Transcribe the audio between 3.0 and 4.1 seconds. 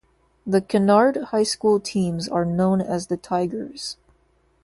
the Tigers.